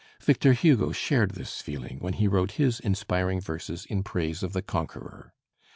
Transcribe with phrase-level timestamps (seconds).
[0.19, 4.63] Victor Hugo shared this feeling when he wrote his inspiring verses in praise of the
[4.63, 5.31] conqueror.